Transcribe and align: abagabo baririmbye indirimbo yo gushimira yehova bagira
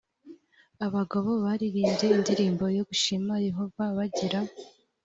abagabo 0.85 1.29
baririmbye 1.43 2.07
indirimbo 2.17 2.65
yo 2.77 2.83
gushimira 2.89 3.43
yehova 3.47 3.83
bagira 3.97 4.39